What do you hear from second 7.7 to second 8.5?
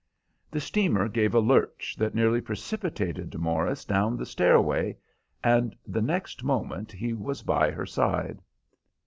side.